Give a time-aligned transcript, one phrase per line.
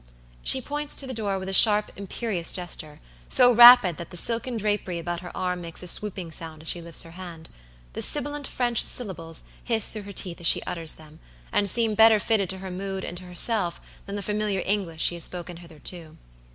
[0.43, 4.57] She points to the door with a sharp, imperious gesture; so rapid that the silken
[4.57, 7.49] drapery about her arm makes a swooping sound as she lifts her hand.
[7.93, 11.19] The sibilant French syllables hiss through her teeth as she utters them,
[11.51, 15.13] and seem better fitted to her mood and to herself than the familiar English she
[15.13, 16.17] has spoken hitherto.